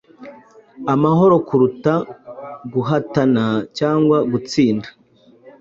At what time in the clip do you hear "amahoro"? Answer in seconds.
0.93-1.35